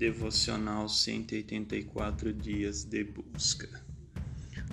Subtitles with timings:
[0.00, 3.68] Devocional 184 Dias de Busca.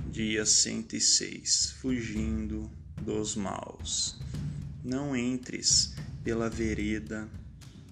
[0.10, 4.18] Dia 106 Fugindo dos maus.
[4.82, 7.30] Não entres pela vereda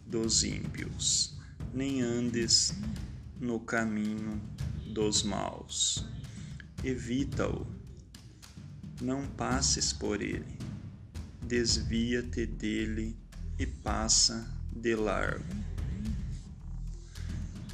[0.08, 1.38] dos ímpios,
[1.74, 2.74] nem andes
[3.38, 4.42] no caminho
[4.94, 6.06] dos maus.
[6.86, 7.68] Evita-o,
[9.02, 10.58] não passes por ele,
[11.42, 13.14] desvia-te dele
[13.60, 15.65] e passa de largo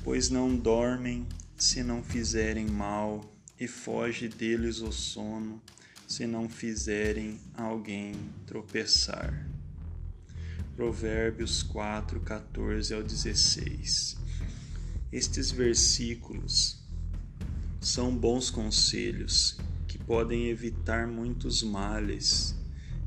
[0.04, 5.62] pois não dormem se não fizerem mal, e foge deles o sono
[6.08, 8.16] se não fizerem alguém
[8.48, 9.48] tropeçar.
[10.76, 14.18] Provérbios 4, 14 ao 16.
[15.12, 16.81] Estes versículos
[17.80, 22.56] são bons conselhos que podem evitar muitos males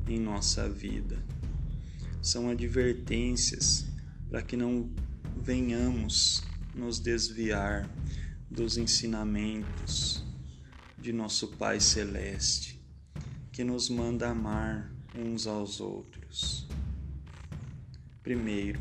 [0.07, 1.21] em nossa vida.
[2.23, 3.87] São advertências
[4.30, 4.88] para que não
[5.43, 6.45] venhamos
[6.75, 7.89] nos desviar
[8.51, 10.25] dos ensinamentos
[10.99, 12.83] de nosso Pai Celeste,
[13.53, 16.67] que nos manda amar uns aos outros.
[18.23, 18.80] Primeiro,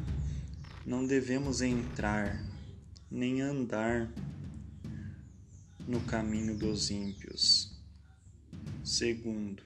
[0.86, 2.44] não devemos entrar
[3.12, 4.10] nem andar
[5.88, 7.72] no caminho dos ímpios.
[8.84, 9.62] Segundo,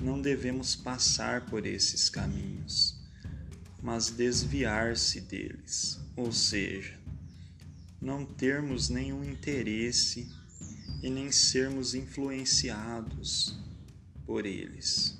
[0.00, 2.91] não devemos passar por esses caminhos
[3.82, 6.96] mas desviar-se deles, ou seja,
[8.00, 10.30] não termos nenhum interesse
[11.02, 13.58] e nem sermos influenciados
[14.24, 15.18] por eles.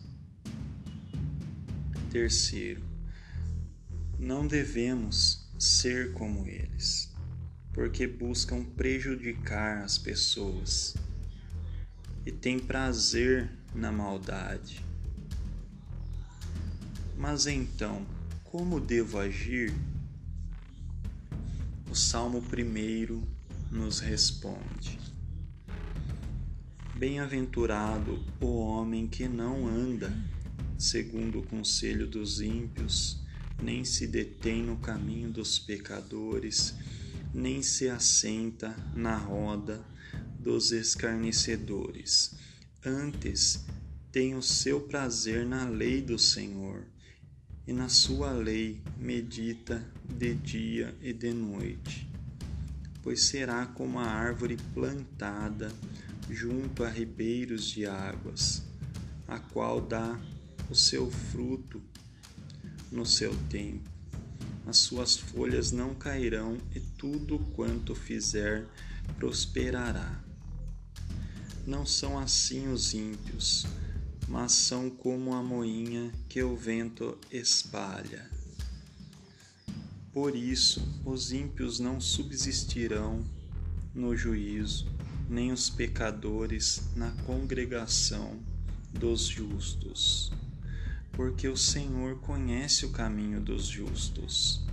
[2.10, 2.84] Terceiro,
[4.18, 7.12] não devemos ser como eles,
[7.72, 10.94] porque buscam prejudicar as pessoas
[12.24, 14.84] e têm prazer na maldade.
[17.16, 18.06] Mas então,
[18.52, 19.72] como devo agir?
[21.90, 23.22] O Salmo 1
[23.74, 24.98] nos responde:
[26.94, 30.14] Bem-aventurado o homem que não anda
[30.78, 33.22] segundo o conselho dos ímpios,
[33.62, 36.74] nem se detém no caminho dos pecadores,
[37.32, 39.82] nem se assenta na roda
[40.38, 42.34] dos escarnecedores.
[42.84, 43.64] Antes
[44.10, 46.91] tem o seu prazer na lei do Senhor
[47.66, 52.08] e na sua lei medita de dia e de noite.
[53.02, 55.72] Pois será como a árvore plantada
[56.30, 58.62] junto a ribeiros de águas,
[59.28, 60.18] a qual dá
[60.70, 61.82] o seu fruto
[62.90, 63.90] no seu tempo.
[64.66, 68.66] As suas folhas não cairão e tudo quanto fizer
[69.18, 70.22] prosperará.
[71.66, 73.66] Não são assim os ímpios
[74.28, 78.30] mas são como a moinha que o vento espalha.
[80.12, 83.24] Por isso, os ímpios não subsistirão
[83.94, 84.86] no juízo,
[85.28, 88.38] nem os pecadores na congregação
[88.92, 90.30] dos justos.
[91.12, 94.64] Porque o Senhor conhece o caminho dos justos,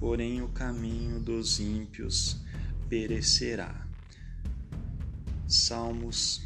[0.00, 2.36] porém o caminho dos ímpios
[2.88, 3.86] perecerá.
[5.46, 6.42] Salmos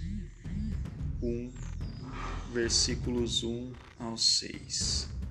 [1.22, 1.71] 1
[2.52, 5.21] versículos 1 ao 6.